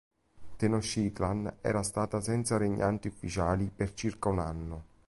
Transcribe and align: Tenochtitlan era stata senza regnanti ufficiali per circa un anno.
Tenochtitlan 0.57 1.57
era 1.61 1.83
stata 1.83 2.21
senza 2.21 2.57
regnanti 2.57 3.07
ufficiali 3.07 3.69
per 3.69 3.93
circa 3.93 4.29
un 4.29 4.39
anno. 4.39 4.85